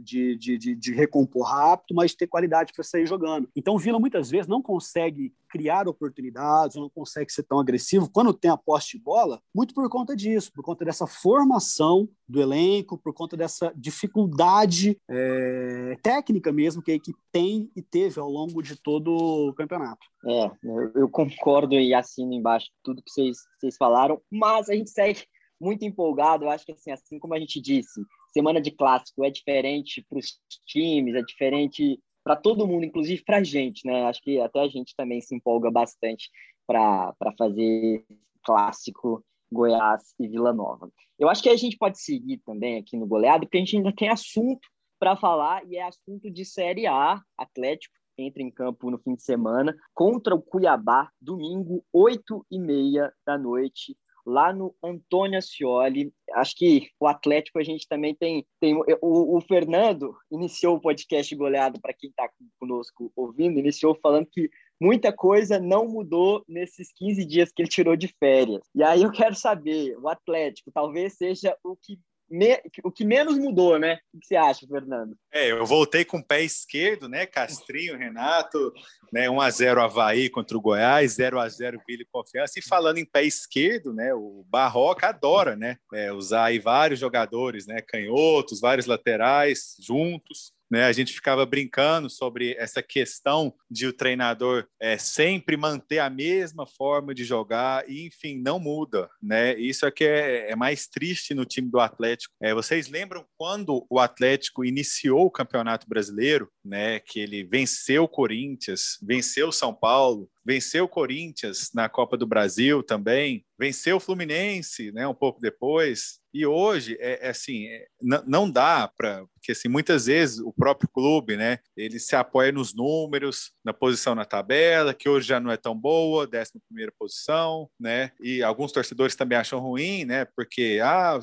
[0.03, 3.48] de, de, de, de recompor rápido, mas ter qualidade para sair jogando.
[3.57, 8.35] Então, o Vila muitas vezes não consegue criar oportunidades, não consegue ser tão agressivo quando
[8.35, 12.98] tem a posse de bola, muito por conta disso, por conta dessa formação do elenco,
[12.98, 18.62] por conta dessa dificuldade é, técnica mesmo que a equipe tem e teve ao longo
[18.62, 20.07] de todo o campeonato.
[20.27, 20.51] É,
[20.94, 25.22] eu concordo e assino embaixo tudo que vocês, vocês falaram, mas a gente segue
[25.62, 26.44] muito empolgado.
[26.44, 30.18] Eu acho que assim, assim como a gente disse, semana de clássico é diferente para
[30.18, 34.05] os times, é diferente para todo mundo, inclusive para a gente, né?
[34.05, 36.31] Acho que até a gente também se empolga bastante
[36.66, 38.05] para fazer
[38.44, 40.90] clássico Goiás e Vila Nova.
[41.18, 43.92] Eu acho que a gente pode seguir também aqui no goleado, porque a gente ainda
[43.94, 44.66] tem assunto
[44.98, 49.22] para falar e é assunto de Série A, Atlético entra em campo no fim de
[49.22, 56.12] semana contra o Cuiabá, domingo, 8 e meia da noite, lá no Antônio Ascioli.
[56.35, 58.46] Acho que o Atlético a gente também tem.
[58.61, 64.26] tem o, o Fernando iniciou o podcast goleado, para quem está conosco ouvindo, iniciou falando
[64.26, 68.62] que muita coisa não mudou nesses 15 dias que ele tirou de férias.
[68.74, 71.98] E aí eu quero saber, o Atlético talvez seja o que
[72.33, 73.99] me, o que menos mudou, né?
[74.12, 75.14] O que você acha, Fernando?
[75.31, 77.27] É, eu voltei com o pé esquerdo, né?
[77.27, 78.73] Castrinho, Renato,
[79.12, 79.29] né?
[79.29, 82.59] 1 a 0 Havaí contra o Goiás, 0 a 0 Vila e Confiança.
[82.59, 84.14] E falando em pé esquerdo, né?
[84.14, 85.77] O Barroca adora, né?
[85.92, 87.83] É, usar aí vários jogadores, né?
[87.83, 90.53] Canhotos, vários laterais juntos.
[90.72, 96.08] Né, a gente ficava brincando sobre essa questão de o treinador é, sempre manter a
[96.08, 99.11] mesma forma de jogar e, enfim, não muda.
[99.22, 99.54] Né?
[99.58, 102.35] Isso é que é, é mais triste no time do Atlético.
[102.42, 108.09] É, vocês lembram quando o Atlético iniciou o Campeonato Brasileiro, né, que ele venceu o
[108.09, 114.01] Corinthians, venceu o São Paulo, venceu o Corinthians na Copa do Brasil também, venceu o
[114.01, 116.20] Fluminense, né, um pouco depois.
[116.35, 117.87] E hoje é, é assim, é,
[118.27, 122.75] não dá para, porque assim muitas vezes o próprio clube, né, ele se apoia nos
[122.75, 127.68] números, na posição na tabela, que hoje já não é tão boa, 11 primeira posição,
[127.79, 128.12] né?
[128.20, 130.25] E alguns torcedores também acham ruim, né?
[130.25, 131.18] Porque ah,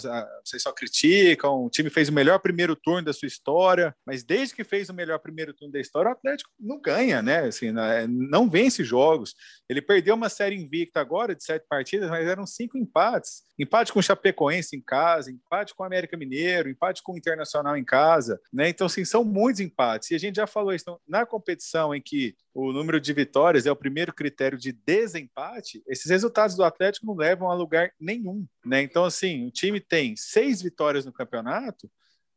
[0.46, 4.56] vocês só criticam, o time fez o melhor primeiro turno da sua história, mas desde
[4.56, 7.46] que fez o melhor primeiro turno da história, o Atlético não ganha, né?
[7.46, 7.72] Assim,
[8.08, 9.36] não vence jogos.
[9.70, 13.44] Ele perdeu uma série invicta agora de sete partidas, mas eram cinco empates.
[13.58, 17.78] Empate com o Chapecoense em casa, empate com o América Mineiro, empate com o Internacional
[17.78, 18.40] em casa.
[18.52, 18.70] Né?
[18.70, 20.12] Então, assim, são muitos empates.
[20.12, 20.84] E a gente já falou isso.
[20.84, 25.84] Então, na competição em que o número de vitórias é o primeiro critério de desempate,
[25.88, 28.46] esses resultados do Atlético não levam a lugar nenhum.
[28.66, 28.82] Né?
[28.82, 31.90] Então, assim, o time tem seis vitórias no campeonato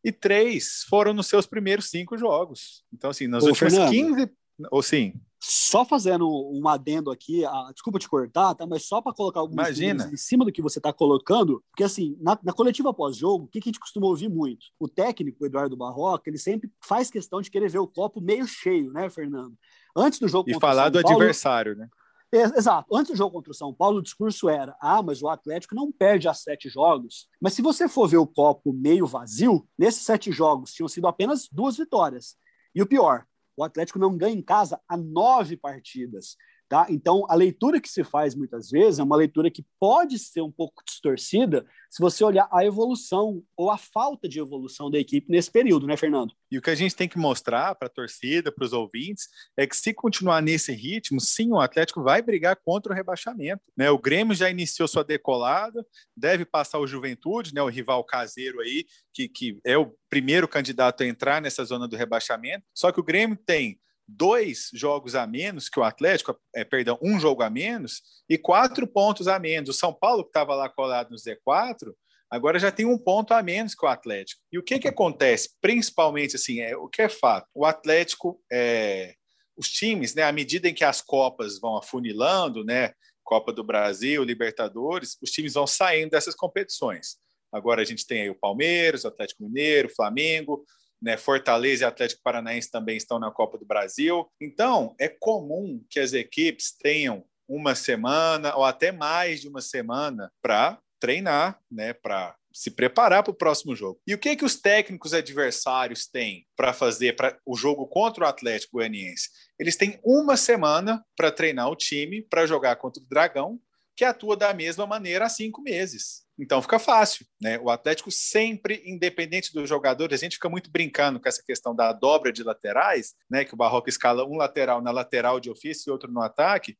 [0.05, 2.85] e três foram nos seus primeiros cinco jogos.
[2.93, 4.31] Então, assim, nas Ô, últimas Fernando, 15.
[4.71, 5.15] Ou sim.
[5.41, 8.65] Só fazendo um adendo aqui, a, desculpa te cortar, tá?
[8.65, 10.09] Mas só para colocar algumas Imagina.
[10.13, 13.61] em cima do que você está colocando, porque assim, na, na coletiva pós-jogo, o que,
[13.61, 14.67] que a gente costuma ouvir muito?
[14.79, 18.47] O técnico, o Eduardo Barroca, ele sempre faz questão de querer ver o copo meio
[18.47, 19.57] cheio, né, Fernando?
[19.97, 21.89] Antes do jogo E falar do Paulo, adversário, né?
[22.33, 22.97] Exato.
[22.97, 25.93] Antes do jogo contra o São Paulo, o discurso era: ah, mas o Atlético não
[25.93, 27.29] perde a sete jogos.
[27.39, 31.47] Mas se você for ver o copo meio vazio, nesses sete jogos tinham sido apenas
[31.53, 32.35] duas vitórias.
[32.75, 36.37] E o pior, o Atlético não ganha em casa há nove partidas.
[36.73, 36.87] Tá?
[36.89, 40.51] Então, a leitura que se faz muitas vezes é uma leitura que pode ser um
[40.51, 45.51] pouco distorcida se você olhar a evolução ou a falta de evolução da equipe nesse
[45.51, 46.33] período, né, Fernando?
[46.51, 49.67] E o que a gente tem que mostrar para a torcida, para os ouvintes, é
[49.67, 53.61] que se continuar nesse ritmo, sim, o Atlético vai brigar contra o rebaixamento.
[53.77, 53.91] Né?
[53.91, 55.85] O Grêmio já iniciou sua decolada,
[56.17, 61.03] deve passar o Juventude, né, o rival caseiro aí, que, que é o primeiro candidato
[61.03, 62.65] a entrar nessa zona do rebaixamento.
[62.75, 67.19] Só que o Grêmio tem dois jogos a menos que o Atlético, é, perdão, um
[67.19, 69.71] jogo a menos e quatro pontos a menos.
[69.71, 71.93] O São Paulo, que estava lá colado no Z4,
[72.31, 74.41] agora já tem um ponto a menos que o Atlético.
[74.53, 75.51] E o que, que acontece?
[75.61, 77.49] Principalmente, assim, é, o que é fato?
[77.55, 79.15] O Atlético, é,
[79.57, 84.25] os times, né, à medida em que as Copas vão afunilando, né, Copa do Brasil,
[84.25, 87.17] Libertadores, os times vão saindo dessas competições.
[87.53, 90.65] Agora a gente tem aí o Palmeiras, o Atlético Mineiro, o Flamengo,
[91.03, 94.27] né, Fortaleza e Atlético Paranaense também estão na Copa do Brasil.
[94.41, 100.31] Então, é comum que as equipes tenham uma semana ou até mais de uma semana
[100.41, 104.01] para treinar, né, para se preparar para o próximo jogo.
[104.07, 108.29] E o que que os técnicos adversários têm para fazer para o jogo contra o
[108.29, 109.29] Atlético Goianiense?
[109.59, 113.59] Eles têm uma semana para treinar o time para jogar contra o Dragão,
[113.97, 116.23] que atua da mesma maneira há cinco meses.
[116.39, 117.59] Então fica fácil, né?
[117.59, 121.93] O Atlético sempre, independente dos jogadores, a gente fica muito brincando com essa questão da
[121.93, 123.45] dobra de laterais, né?
[123.45, 126.77] Que o Barroco escala um lateral na lateral de ofício e outro no ataque.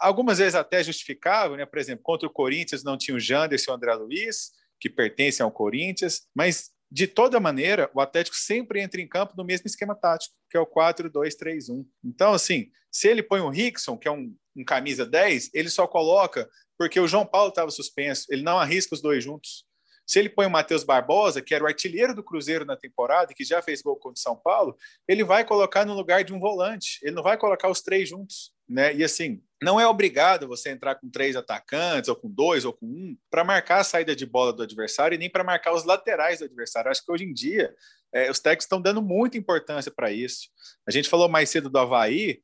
[0.00, 1.66] Algumas vezes até justificável, né?
[1.66, 5.44] Por exemplo, contra o Corinthians não tinha o Janderson e o André Luiz, que pertencem
[5.44, 9.94] ao Corinthians, mas de toda maneira, o Atlético sempre entra em campo no mesmo esquema
[9.94, 11.84] tático, que é o 4-2-3-1.
[12.02, 15.86] Então, assim, se ele põe o Rickson, que é um, um camisa 10, ele só
[15.86, 19.66] coloca porque o João Paulo estava suspenso, ele não arrisca os dois juntos.
[20.06, 23.44] Se ele põe o Matheus Barbosa, que era o artilheiro do Cruzeiro na temporada que
[23.44, 24.74] já fez gol contra o São Paulo,
[25.06, 28.54] ele vai colocar no lugar de um volante, ele não vai colocar os três juntos.
[28.66, 28.94] né?
[28.94, 32.86] E assim, não é obrigado você entrar com três atacantes, ou com dois, ou com
[32.86, 36.38] um, para marcar a saída de bola do adversário e nem para marcar os laterais
[36.38, 36.90] do adversário.
[36.90, 37.74] Acho que hoje em dia
[38.10, 40.48] é, os técnicos estão dando muita importância para isso.
[40.86, 42.40] A gente falou mais cedo do Havaí,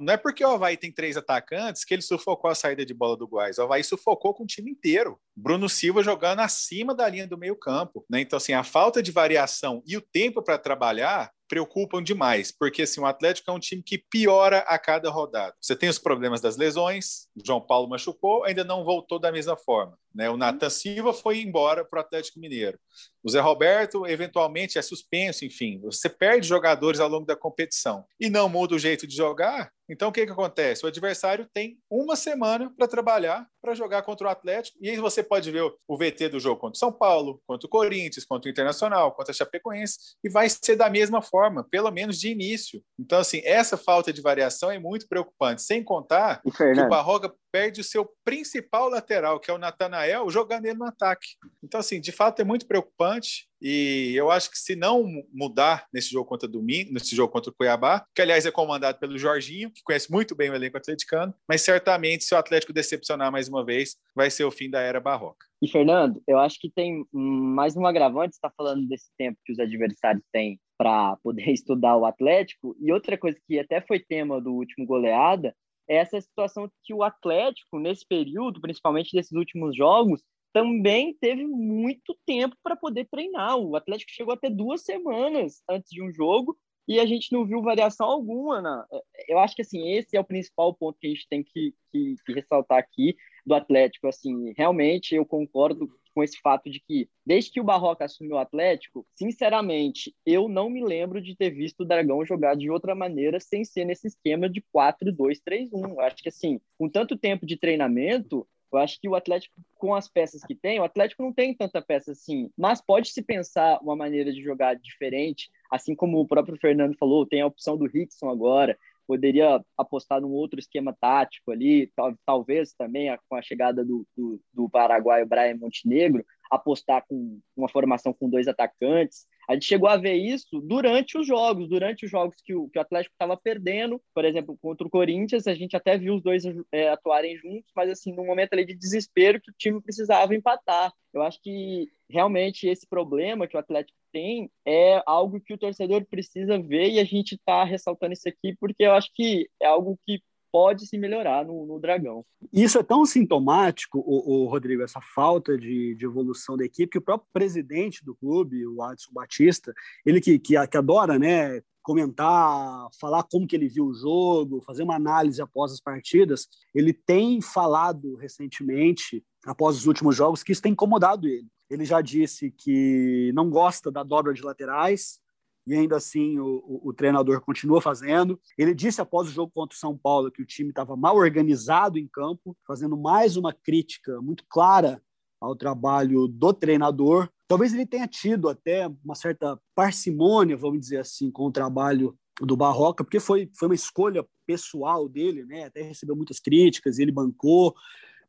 [0.00, 3.16] não é porque o Havaí tem três atacantes que ele sufocou a saída de bola
[3.16, 3.58] do Goiás.
[3.58, 5.20] O Havaí sufocou com o time inteiro.
[5.36, 8.04] Bruno Silva jogando acima da linha do meio-campo.
[8.08, 8.20] Né?
[8.20, 13.00] Então, assim, a falta de variação e o tempo para trabalhar preocupam demais, porque assim,
[13.00, 15.54] o Atlético é um time que piora a cada rodada.
[15.60, 19.96] Você tem os problemas das lesões, João Paulo machucou, ainda não voltou da mesma forma.
[20.14, 20.28] Né?
[20.28, 22.78] O Nathan Silva foi embora para o Atlético Mineiro.
[23.22, 25.80] O Zé Roberto, eventualmente, é suspenso, enfim.
[25.82, 30.08] Você perde jogadores ao longo da competição e não muda o jeito de jogar, então,
[30.08, 30.84] o que, que acontece?
[30.84, 35.22] O adversário tem uma semana para trabalhar, para jogar contra o Atlético, e aí você
[35.22, 38.50] pode ver o VT do jogo contra o São Paulo, contra o Corinthians, contra o
[38.50, 42.82] Internacional, contra a Chapecoense, e vai ser da mesma forma, pelo menos de início.
[42.98, 47.80] Então, assim, essa falta de variação é muito preocupante, sem contar que o Barroca perde
[47.80, 51.26] o seu principal lateral, que é o Natanael, jogando ele no ataque.
[51.64, 53.48] Então, assim, de fato é muito preocupante.
[53.62, 57.54] E eu acho que se não mudar nesse jogo contra domingo, nesse jogo contra o
[57.54, 61.62] Cuiabá, que aliás é comandado pelo Jorginho, que conhece muito bem o elenco atleticano, mas
[61.62, 65.46] certamente se o Atlético decepcionar mais uma vez, vai ser o fim da era barroca.
[65.62, 69.58] E Fernando, eu acho que tem mais um agravante, está falando desse tempo que os
[69.58, 74.52] adversários têm para poder estudar o Atlético, e outra coisa que até foi tema do
[74.52, 75.54] último goleada,
[75.88, 80.22] é essa situação que o Atlético, nesse período, principalmente desses últimos jogos,
[80.52, 83.58] também teve muito tempo para poder treinar.
[83.58, 86.56] O Atlético chegou até duas semanas antes de um jogo
[86.88, 88.62] e a gente não viu variação alguma.
[88.62, 88.84] Né?
[89.28, 92.14] Eu acho que assim esse é o principal ponto que a gente tem que, que,
[92.24, 94.08] que ressaltar aqui do Atlético.
[94.08, 98.38] Assim, realmente eu concordo com esse fato de que, desde que o Barroca assumiu o
[98.38, 103.38] Atlético, sinceramente, eu não me lembro de ter visto o Dragão jogar de outra maneira
[103.38, 106.00] sem ser nesse esquema de 4-2-3-1.
[106.00, 110.08] Acho que, assim, com tanto tempo de treinamento, eu acho que o Atlético, com as
[110.08, 113.94] peças que tem, o Atlético não tem tanta peça assim, mas pode se pensar uma
[113.94, 118.30] maneira de jogar diferente, assim como o próprio Fernando falou, tem a opção do Rickson
[118.30, 124.06] agora, poderia apostar num outro esquema tático ali, tal, talvez também com a chegada do,
[124.16, 129.26] do, do Paraguai, o Brian Montenegro, apostar com uma formação com dois atacantes.
[129.48, 132.78] A gente chegou a ver isso durante os jogos, durante os jogos que o, que
[132.78, 136.44] o Atlético estava perdendo, por exemplo, contra o Corinthians, a gente até viu os dois
[136.72, 140.92] é, atuarem juntos, mas assim, num momento ali de desespero que o time precisava empatar.
[141.14, 146.04] Eu acho que realmente esse problema que o Atlético tem é algo que o torcedor
[146.06, 149.98] precisa ver e a gente está ressaltando isso aqui porque eu acho que é algo
[150.06, 150.20] que
[150.52, 152.24] pode se melhorar no, no Dragão.
[152.52, 156.98] Isso é tão sintomático, o, o Rodrigo, essa falta de, de, evolução da equipe, que
[156.98, 159.72] o próprio presidente do clube, o Adson Batista,
[160.04, 164.82] ele que, que, que adora né, comentar, falar como que ele viu o jogo, fazer
[164.82, 170.62] uma análise após as partidas, ele tem falado recentemente, após os últimos jogos, que isso
[170.62, 171.46] tem incomodado ele.
[171.70, 175.20] Ele já disse que não gosta da dobra de laterais,
[175.66, 178.40] e ainda assim o, o, o, treinador continua fazendo.
[178.56, 181.98] Ele disse após o jogo contra o São Paulo que o time estava mal organizado
[181.98, 185.02] em campo, fazendo mais uma crítica muito clara
[185.40, 187.28] ao trabalho do treinador.
[187.48, 192.56] Talvez ele tenha tido até uma certa parcimônia, vamos dizer assim, com o trabalho do
[192.56, 195.64] Barroca, porque foi, foi uma escolha pessoal dele, né?
[195.64, 197.74] Até recebeu muitas críticas, ele bancou,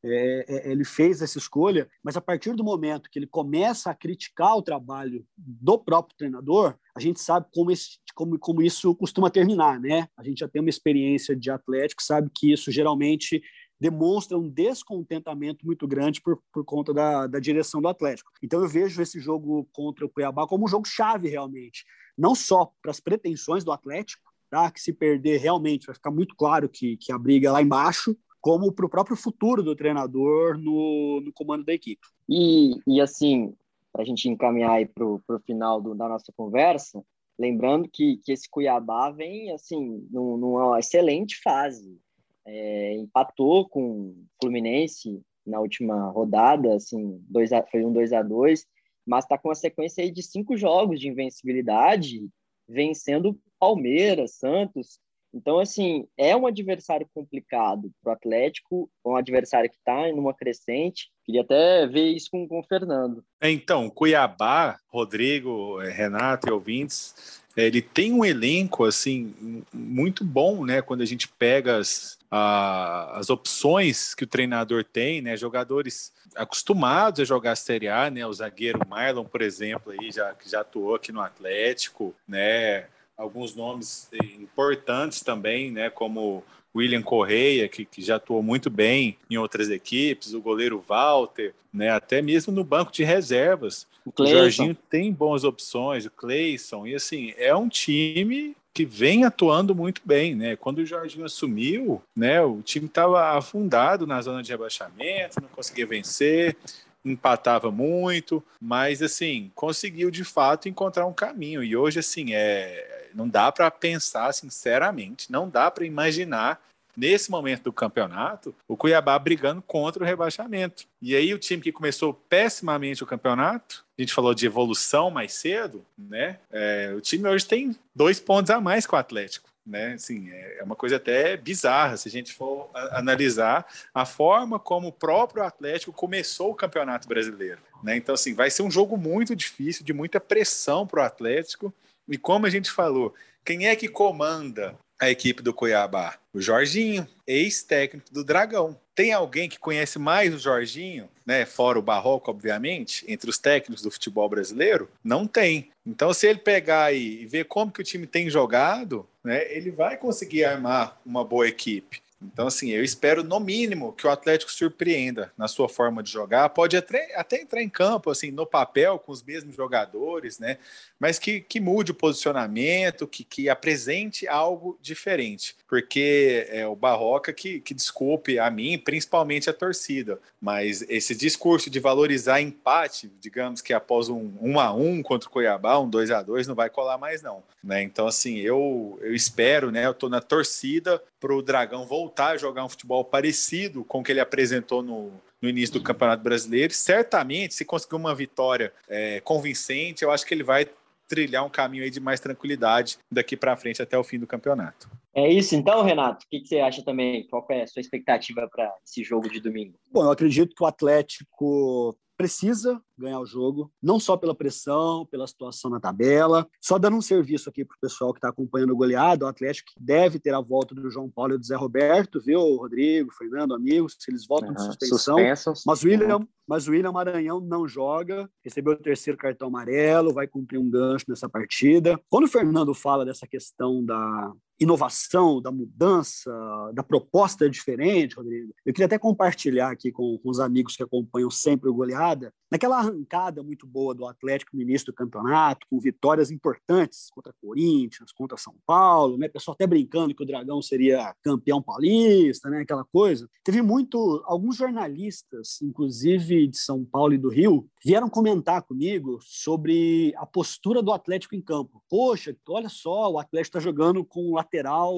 [0.07, 3.95] é, é, ele fez essa escolha, mas a partir do momento que ele começa a
[3.95, 9.29] criticar o trabalho do próprio treinador, a gente sabe como, esse, como, como isso costuma
[9.29, 10.07] terminar, né?
[10.17, 13.41] A gente já tem uma experiência de Atlético, sabe que isso geralmente
[13.79, 18.31] demonstra um descontentamento muito grande por, por conta da, da direção do Atlético.
[18.41, 21.85] Então eu vejo esse jogo contra o Cuiabá como um jogo chave realmente,
[22.17, 24.71] não só para as pretensões do Atlético, tá?
[24.71, 28.17] que se perder realmente vai ficar muito claro que, que a briga é lá embaixo,
[28.41, 32.01] como para o próprio futuro do treinador no, no comando da equipe.
[32.29, 33.53] E, e assim,
[33.91, 37.03] para a gente encaminhar para o final do, da nossa conversa,
[37.37, 41.99] lembrando que, que esse Cuiabá vem assim numa excelente fase.
[42.45, 48.21] É, empatou com o Fluminense na última rodada, assim, dois a, foi um 2 a
[48.21, 48.65] 2
[49.07, 52.29] mas está com uma sequência aí de cinco jogos de invencibilidade,
[52.67, 54.99] vencendo Palmeiras, Santos,
[55.37, 60.33] então, assim, é um adversário complicado para o Atlético, um adversário que está em uma
[60.33, 61.11] crescente.
[61.23, 63.23] Queria até ver isso com, com o Fernando.
[63.39, 70.65] É, então, Cuiabá, Rodrigo, é, Renato e ouvintes, ele tem um elenco assim muito bom,
[70.65, 70.81] né?
[70.81, 75.37] Quando a gente pega as, a, as opções que o treinador tem, né?
[75.37, 78.25] Jogadores acostumados a jogar a Série A, né?
[78.25, 82.87] O zagueiro Marlon, por exemplo, aí já que já atuou aqui no Atlético, né?
[83.17, 86.43] Alguns nomes importantes também, né, como
[86.75, 91.89] William Correia, que, que, já atuou muito bem em outras equipes, o goleiro Walter, né,
[91.89, 93.87] até mesmo no banco de reservas.
[94.05, 99.25] O, o Jorginho tem boas opções, o Cleison, e assim, é um time que vem
[99.25, 100.55] atuando muito bem, né?
[100.55, 105.87] Quando o Jorginho assumiu, né, o time estava afundado na zona de rebaixamento, não conseguia
[105.87, 106.55] vencer,
[107.03, 111.63] empatava muito, mas assim, conseguiu de fato encontrar um caminho.
[111.63, 116.61] E hoje assim, é não dá para pensar sinceramente, não dá para imaginar
[116.97, 120.85] nesse momento do campeonato, o Cuiabá brigando contra o rebaixamento.
[120.99, 125.33] E aí o time que começou pessimamente o campeonato, a gente falou de evolução mais
[125.33, 126.39] cedo, né?
[126.51, 129.47] É, o time hoje tem dois pontos a mais que o Atlético.
[129.67, 129.93] Né?
[129.93, 134.93] Assim, é uma coisa até bizarra se a gente for analisar a forma como o
[134.93, 137.59] próprio Atlético começou o Campeonato Brasileiro.
[137.83, 137.97] Né?
[137.97, 141.73] Então, assim, vai ser um jogo muito difícil, de muita pressão para o Atlético.
[142.07, 146.17] E como a gente falou, quem é que comanda a equipe do Cuiabá?
[146.33, 148.79] O Jorginho, ex-técnico do Dragão.
[148.95, 151.45] Tem alguém que conhece mais o Jorginho, né?
[151.45, 154.89] Fora o Barroco, obviamente, entre os técnicos do futebol brasileiro?
[155.03, 155.69] Não tem.
[155.85, 159.51] Então, se ele pegar e ver como que o time tem jogado, né?
[159.53, 162.01] Ele vai conseguir armar uma boa equipe.
[162.19, 166.49] Então, assim, eu espero no mínimo que o Atlético surpreenda na sua forma de jogar.
[166.49, 170.57] Pode até, até entrar em campo, assim, no papel, com os mesmos jogadores, né?
[170.99, 175.55] Mas que, que mude o posicionamento, que, que apresente algo diferente.
[175.67, 180.19] Porque é o Barroca que, que desculpe a mim, principalmente a torcida.
[180.41, 185.03] Mas esse discurso de valorizar empate, digamos que após um 1 um a 1 um
[185.03, 187.43] contra o Cuiabá, um 2 a 2 não vai colar mais, não.
[187.63, 187.83] Né?
[187.83, 189.85] Então, assim, eu, eu espero, né?
[189.85, 194.03] Eu tô na torcida para o Dragão voltar a jogar um futebol parecido com o
[194.03, 196.73] que ele apresentou no, no início do Campeonato Brasileiro.
[196.73, 200.67] Certamente, se conseguir uma vitória é, convincente, eu acho que ele vai
[201.07, 204.89] trilhar um caminho aí de mais tranquilidade daqui para frente até o fim do campeonato.
[205.15, 206.25] É isso então, Renato.
[206.25, 207.25] O que, que você acha também?
[207.27, 209.73] Qual é a sua expectativa para esse jogo de domingo?
[209.91, 215.27] Bom, eu acredito que o Atlético precisa ganhar o jogo, não só pela pressão, pela
[215.27, 216.47] situação na tabela.
[216.59, 219.71] Só dando um serviço aqui para o pessoal que está acompanhando o goleado, o Atlético
[219.79, 223.95] deve ter a volta do João Paulo e do Zé Roberto, viu, Rodrigo, Fernando, amigos,
[223.99, 225.17] se eles voltam uhum, de suspensão.
[225.65, 230.27] Mas o William, mas o William Maranhão não joga, recebeu o terceiro cartão amarelo, vai
[230.27, 231.99] cumprir um gancho nessa partida.
[232.09, 236.31] Quando o Fernando fala dessa questão da inovação, da mudança,
[236.73, 241.29] da proposta diferente, Rodrigo, eu queria até compartilhar aqui com, com os amigos que acompanham
[241.29, 247.09] sempre o Goleada, naquela arrancada muito boa do Atlético início do campeonato, com vitórias importantes
[247.11, 249.27] contra Corinthians, contra São Paulo, né?
[249.27, 252.61] Pessoal até brincando que o Dragão seria campeão paulista, né?
[252.61, 253.29] Aquela coisa.
[253.43, 260.13] Teve muito, alguns jornalistas, inclusive de São Paulo e do Rio, vieram comentar comigo sobre
[260.17, 261.83] a postura do Atlético em campo.
[261.89, 264.95] Poxa, olha só, o Atlético está jogando com o lateral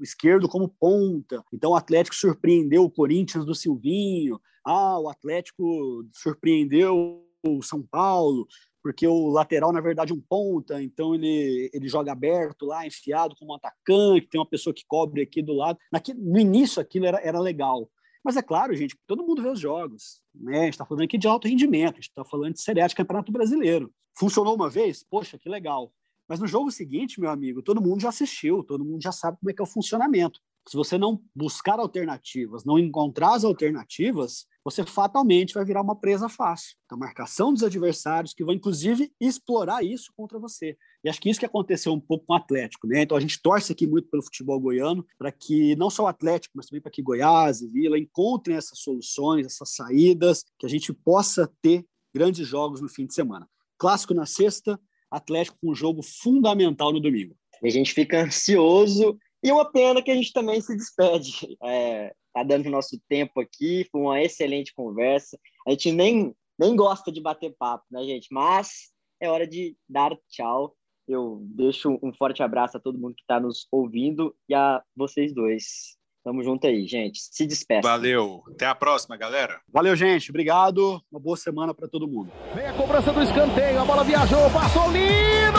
[0.00, 1.44] esquerdo como ponta.
[1.52, 4.40] Então o Atlético surpreendeu o Corinthians do Silvinho.
[4.64, 8.46] Ah, o Atlético surpreendeu o São Paulo,
[8.82, 13.34] porque o lateral, na verdade, é um ponta, então ele, ele joga aberto lá, enfiado
[13.36, 15.78] como um atacante, tem uma pessoa que cobre aqui do lado.
[16.18, 17.90] no início aquilo era, era legal.
[18.22, 20.20] Mas é claro, gente, todo mundo vê os jogos.
[20.34, 20.60] Né?
[20.60, 22.86] A gente está falando aqui de alto rendimento, a gente está falando de Série A
[22.86, 23.90] de Campeonato Brasileiro.
[24.18, 25.02] Funcionou uma vez?
[25.02, 25.90] Poxa, que legal.
[26.30, 29.50] Mas no jogo seguinte, meu amigo, todo mundo já assistiu, todo mundo já sabe como
[29.50, 30.38] é que é o funcionamento.
[30.68, 36.28] Se você não buscar alternativas, não encontrar as alternativas, você fatalmente vai virar uma presa
[36.28, 36.76] fácil.
[36.88, 40.76] A marcação dos adversários que vão, inclusive, explorar isso contra você.
[41.02, 43.02] E acho que isso que aconteceu um pouco com o Atlético, né?
[43.02, 46.52] Então a gente torce aqui muito pelo futebol goiano para que não só o Atlético,
[46.54, 50.92] mas também para que Goiás e Vila encontrem essas soluções, essas saídas, que a gente
[50.92, 53.48] possa ter grandes jogos no fim de semana.
[53.76, 54.78] Clássico na sexta,
[55.10, 57.34] Atlético com um jogo fundamental no domingo.
[57.62, 61.56] A gente fica ansioso e uma pena que a gente também se despede.
[61.62, 65.38] É, tá dando nosso tempo aqui, foi uma excelente conversa.
[65.66, 68.28] A gente nem, nem gosta de bater papo, né, gente?
[68.30, 68.90] Mas
[69.20, 70.74] é hora de dar tchau.
[71.08, 75.34] Eu deixo um forte abraço a todo mundo que está nos ouvindo e a vocês
[75.34, 75.98] dois.
[76.22, 77.18] Tamo junto aí, gente.
[77.18, 77.80] Se despeça.
[77.88, 78.42] Valeu.
[78.54, 79.58] Até a próxima, galera.
[79.72, 80.30] Valeu, gente.
[80.30, 81.00] Obrigado.
[81.10, 82.30] Uma boa semana para todo mundo.
[82.54, 83.80] Vem a cobrança do escanteio.
[83.80, 84.50] A bola viajou.
[84.50, 85.58] Passou lindo.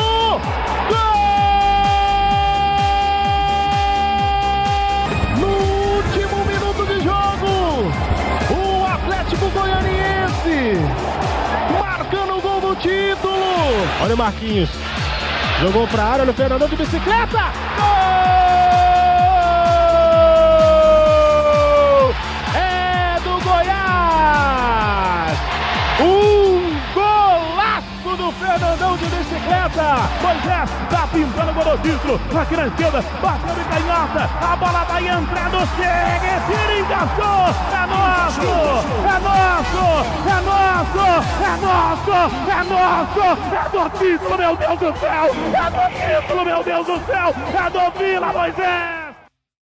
[0.90, 1.20] Gol!
[5.40, 5.48] No
[5.98, 7.90] último minuto de jogo,
[8.54, 10.80] o Atlético Goianiense
[11.80, 13.34] marcando o gol do título.
[14.04, 14.70] Olha o Marquinhos.
[15.60, 16.22] Jogou para a área.
[16.22, 17.52] Olha o Fernandão de bicicleta.
[17.78, 18.51] Gol!
[28.52, 30.10] Fernandão de bicicleta.
[30.22, 36.42] Moisés tá pintando o aqui na esquerda, bateu de canhota, a bola vai entrando, chega,
[36.48, 38.42] tira, encaixou, é nosso,
[39.08, 39.86] é nosso,
[40.28, 41.06] é nosso,
[41.40, 42.16] é nosso,
[42.50, 43.26] é nosso,
[43.56, 47.70] é do título, meu Deus do céu, é do título, meu Deus do céu, é
[47.70, 49.01] do Vila Moisés!